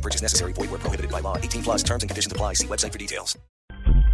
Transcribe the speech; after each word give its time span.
No 0.00 0.02
purchase 0.02 0.22
necessary. 0.22 0.52
Void 0.54 0.70
where 0.70 0.80
prohibited 0.80 1.10
by 1.12 1.20
law. 1.20 1.36
18 1.36 1.62
plus 1.62 1.82
terms 1.84 2.02
and 2.02 2.08
conditions 2.10 2.32
apply. 2.32 2.54
See 2.54 2.66
website 2.66 2.92
for 2.92 2.98
details. 2.98 3.38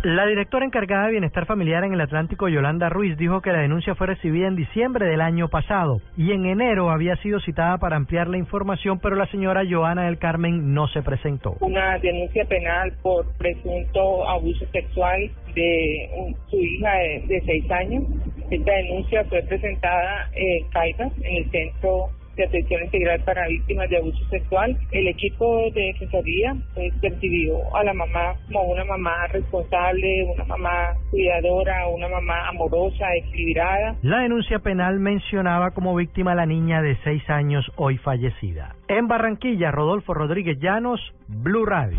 La 0.05 0.25
directora 0.27 0.65
encargada 0.65 1.07
de 1.07 1.13
Bienestar 1.13 1.47
Familiar 1.47 1.83
en 1.83 1.93
el 1.93 2.01
Atlántico, 2.01 2.49
Yolanda 2.49 2.89
Ruiz, 2.89 3.17
dijo 3.17 3.41
que 3.41 3.51
la 3.51 3.59
denuncia 3.61 3.95
fue 3.97 4.07
recibida 4.07 4.47
en 4.47 4.55
diciembre 4.55 5.07
del 5.07 5.21
año 5.21 5.49
pasado 5.49 6.01
y 6.17 6.31
en 6.33 6.45
enero 6.47 6.91
había 6.91 7.17
sido 7.17 7.41
citada 7.41 7.79
para 7.79 7.97
ampliar 7.97 8.29
la 8.29 8.37
información, 8.39 9.01
pero 9.01 9.17
la 9.17 9.27
señora 9.29 9.63
Joana 9.69 10.05
del 10.05 10.19
Carmen 10.19 10.75
no 10.75 10.87
se 10.89 11.03
presentó. 11.03 11.57
Una 11.61 11.99
denuncia 11.99 12.45
penal 12.45 12.93
por 13.03 13.27
presunto 13.37 14.29
abuso 14.29 14.65
sexual 14.71 15.29
de 15.55 16.11
un- 16.17 16.37
su 16.51 16.57
hija 16.57 16.93
de, 16.99 17.25
de 17.27 17.41
seis 17.47 17.71
años. 17.73 18.05
Esta 18.51 18.73
denuncia 18.75 19.25
fue 19.25 19.43
presentada 19.43 20.31
en 20.35 20.69
Caitas, 20.71 21.13
en 21.23 21.37
el 21.45 21.51
Centro 21.51 22.11
de 22.37 22.45
Atención 22.45 22.85
Integral 22.85 23.21
para 23.25 23.49
Víctimas 23.49 23.89
de 23.89 23.97
Abuso 23.97 24.25
Sexual. 24.29 24.77
El 24.93 25.09
equipo 25.09 25.71
de 25.75 25.93
Defensoría 25.93 26.55
pues, 26.75 26.93
percibió 27.01 27.75
a 27.75 27.83
la 27.85 27.95
mamá 27.95 28.35
como 28.47 28.73
una 28.73 28.85
mamá 28.85 29.27
responsable, 29.29 30.25
una 30.35 30.45
mamá 30.45 30.95
cuidadora, 31.11 31.89
una 31.89 32.09
mamá 32.09 32.49
amorosa, 32.49 33.07
equilibrada. 33.17 33.97
La 34.03 34.21
denuncia 34.21 34.59
penal 34.59 35.01
mencionaba 35.01 35.71
como 35.71 35.95
víctima 35.95 36.33
a 36.33 36.37
la 36.37 36.47
niña 36.47 36.83
de 36.83 36.97
seis 37.05 37.29
años 37.29 37.65
hoy 37.77 37.99
fallecida. 37.99 38.75
En 38.89 39.09
Barranquilla, 39.09 39.71
Rodolfo 39.71 40.15
Rodríguez 40.15 40.59
Llanos, 40.61 41.01
Blue 41.29 41.65
Radio. 41.65 41.99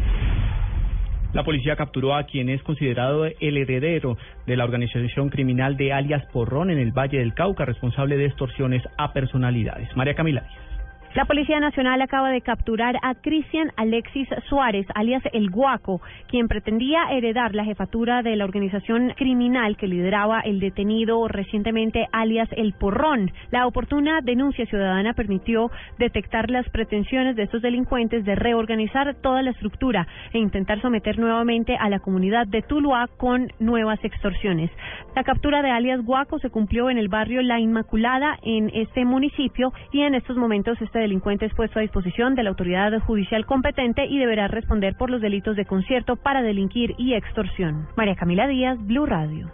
La 1.33 1.43
policía 1.43 1.75
capturó 1.75 2.15
a 2.15 2.23
quien 2.23 2.49
es 2.49 2.63
considerado 2.63 3.25
el 3.25 3.57
heredero 3.57 4.17
de 4.45 4.55
la 4.55 4.63
organización 4.63 5.29
criminal 5.29 5.77
de 5.77 5.93
alias 5.93 6.25
Porrón 6.31 6.71
en 6.71 6.79
el 6.79 6.91
Valle 6.91 7.19
del 7.19 7.33
Cauca, 7.33 7.65
responsable 7.65 8.17
de 8.17 8.25
extorsiones 8.25 8.83
a 8.97 9.13
personalidades. 9.13 9.95
María 9.95 10.15
Camila 10.15 10.41
Díaz. 10.41 10.66
La 11.15 11.25
Policía 11.25 11.59
Nacional 11.59 12.01
acaba 12.01 12.29
de 12.29 12.41
capturar 12.41 12.97
a 13.01 13.15
Cristian 13.15 13.71
Alexis 13.75 14.27
Suárez, 14.49 14.85
alias 14.93 15.23
El 15.33 15.49
Guaco, 15.49 16.01
quien 16.27 16.47
pretendía 16.47 17.09
heredar 17.11 17.55
la 17.55 17.63
jefatura 17.63 18.21
de 18.21 18.35
la 18.35 18.43
organización 18.43 19.13
criminal 19.15 19.77
que 19.77 19.87
lideraba 19.87 20.41
el 20.41 20.59
detenido 20.59 21.27
recientemente, 21.27 22.07
alias 22.11 22.49
El 22.51 22.73
Porrón. 22.73 23.31
La 23.51 23.65
oportuna 23.65 24.19
denuncia 24.21 24.65
ciudadana 24.65 25.13
permitió 25.13 25.71
detectar 25.97 26.51
las 26.51 26.69
pretensiones 26.69 27.35
de 27.35 27.43
estos 27.43 27.61
delincuentes 27.61 28.25
de 28.25 28.35
reorganizar 28.35 29.15
toda 29.15 29.41
la 29.41 29.51
estructura 29.51 30.07
e 30.33 30.39
intentar 30.39 30.81
someter 30.81 31.17
nuevamente 31.17 31.77
a 31.77 31.89
la 31.89 31.99
comunidad 31.99 32.47
de 32.47 32.61
Tuluá 32.61 33.07
con 33.17 33.47
nuevas 33.59 34.03
extorsiones. 34.03 34.69
La 35.15 35.23
captura 35.23 35.61
de 35.61 35.71
alias 35.71 36.03
Guaco 36.03 36.37
se 36.39 36.49
cumplió 36.49 36.89
en 36.89 36.97
el 36.97 37.07
barrio 37.07 37.41
La 37.41 37.59
Inmaculada 37.59 38.37
en 38.43 38.69
este 38.73 39.03
municipio 39.05 39.73
y 39.91 40.01
en 40.01 40.13
estos 40.13 40.37
momentos 40.37 40.79
este 40.97 41.03
delincuente 41.03 41.45
es 41.45 41.53
puesto 41.53 41.77
a 41.77 41.83
disposición 41.83 42.33
de 42.33 42.41
la 42.41 42.49
autoridad 42.49 42.91
judicial 43.01 43.45
competente 43.45 44.07
y 44.07 44.17
deberá 44.17 44.47
responder 44.47 44.95
por 44.95 45.11
los 45.11 45.21
delitos 45.21 45.55
de 45.55 45.65
concierto 45.65 46.15
para 46.15 46.41
delinquir 46.41 46.95
y 46.97 47.13
extorsión. 47.13 47.87
María 47.95 48.15
Camila 48.15 48.47
Díaz, 48.47 48.79
Blue 48.81 49.05
Radio. 49.05 49.51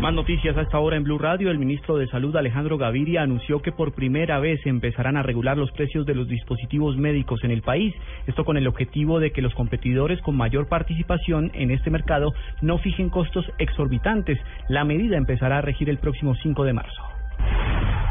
Más 0.00 0.14
noticias 0.14 0.56
a 0.56 0.62
esta 0.62 0.78
hora 0.78 0.96
en 0.96 1.04
Blue 1.04 1.18
Radio. 1.18 1.50
El 1.50 1.58
ministro 1.58 1.98
de 1.98 2.06
Salud, 2.06 2.34
Alejandro 2.36 2.78
Gaviria, 2.78 3.20
anunció 3.20 3.60
que 3.60 3.70
por 3.70 3.92
primera 3.92 4.38
vez 4.38 4.64
empezarán 4.64 5.18
a 5.18 5.22
regular 5.22 5.58
los 5.58 5.70
precios 5.72 6.06
de 6.06 6.14
los 6.14 6.26
dispositivos 6.26 6.96
médicos 6.96 7.44
en 7.44 7.50
el 7.50 7.60
país. 7.60 7.94
Esto 8.26 8.46
con 8.46 8.56
el 8.56 8.66
objetivo 8.66 9.20
de 9.20 9.32
que 9.32 9.42
los 9.42 9.54
competidores 9.54 10.22
con 10.22 10.38
mayor 10.38 10.68
participación 10.68 11.50
en 11.52 11.70
este 11.70 11.90
mercado 11.90 12.32
no 12.62 12.78
fijen 12.78 13.10
costos 13.10 13.44
exorbitantes. 13.58 14.38
La 14.70 14.84
medida 14.84 15.18
empezará 15.18 15.58
a 15.58 15.62
regir 15.62 15.90
el 15.90 15.98
próximo 15.98 16.34
5 16.34 16.64
de 16.64 16.72
marzo. 16.72 17.15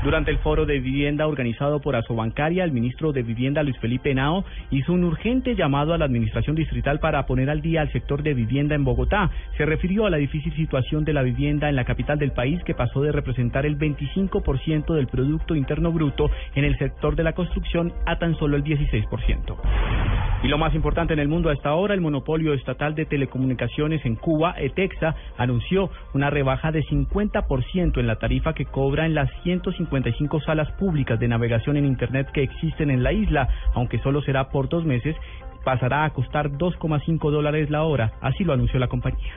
Durante 0.06 0.30
el 0.30 0.38
foro 0.38 0.68
de 0.68 0.80
vivienda 0.80 1.26
organizado 1.26 1.82
por 1.82 1.96
Asobancaria, 1.96 2.64
el 2.64 2.72
ministro 2.72 3.12
de 3.12 3.24
Vivienda 3.24 3.64
Luis 3.64 3.76
Felipe 3.80 4.14
Nao 4.14 4.46
hizo 4.70 4.94
un 4.94 5.04
urgente 5.04 5.56
llamado 5.56 5.96
a 5.96 5.98
la 5.98 6.06
administración 6.06 6.56
distrital 6.56 7.00
para 7.00 7.26
poner 7.26 7.50
al 7.50 7.64
día 7.64 7.82
al 7.82 7.92
sector 7.92 8.22
de 8.22 8.36
vivienda 8.36 8.76
en 8.76 8.84
Bogotá. 8.84 9.32
Se 9.58 9.66
refirió 9.66 10.06
a 10.06 10.12
la 10.12 10.18
difícil 10.18 10.56
situación 10.56 11.06
de 11.06 11.14
la 11.14 11.24
vivienda 11.24 11.70
en 11.70 11.76
la 11.76 11.86
capital 11.86 12.20
del 12.20 12.34
país 12.34 12.64
que 12.66 12.76
pasó 12.76 13.02
de 13.02 13.12
representar 13.12 13.66
el 13.66 13.80
25% 13.80 14.94
del 14.94 15.08
producto 15.08 15.56
interno 15.56 15.92
bruto 15.92 16.30
en 16.54 16.66
el 16.66 16.78
sector 16.78 17.16
de 17.16 17.24
la 17.24 17.34
construcción 17.34 17.92
a 18.06 18.20
tan 18.20 18.38
solo 18.38 18.58
el 18.58 18.64
16%. 18.64 20.05
Y 20.46 20.48
lo 20.48 20.60
más 20.60 20.76
importante 20.76 21.12
en 21.12 21.18
el 21.18 21.28
mundo 21.28 21.50
a 21.50 21.54
esta 21.54 21.74
hora, 21.74 21.96
el 21.96 22.02
monopolio 22.02 22.54
estatal 22.54 22.94
de 22.94 23.08
telecomunicaciones 23.08 24.06
en 24.06 24.16
Cuba, 24.16 24.54
ETEXA, 24.60 25.16
anunció 25.40 25.90
una 26.14 26.30
rebaja 26.30 26.72
de 26.72 26.84
50% 26.84 27.98
en 27.98 28.06
la 28.06 28.18
tarifa 28.18 28.54
que 28.54 28.66
cobra 28.66 29.08
en 29.08 29.16
las 29.16 29.28
155 29.42 30.42
salas 30.42 30.72
públicas 30.74 31.20
de 31.20 31.30
navegación 31.30 31.78
en 31.78 31.86
Internet 31.86 32.30
que 32.32 32.44
existen 32.44 32.92
en 32.92 33.02
la 33.02 33.12
isla, 33.12 33.50
aunque 33.74 33.98
solo 34.04 34.22
será 34.22 34.50
por 34.50 34.70
dos 34.70 34.86
meses, 34.86 35.16
pasará 35.64 36.06
a 36.06 36.12
costar 36.12 36.52
2,5 36.52 37.32
dólares 37.32 37.72
la 37.72 37.82
hora, 37.82 38.12
así 38.22 38.44
lo 38.44 38.54
anunció 38.54 38.78
la 38.78 38.88
compañía. 38.88 39.34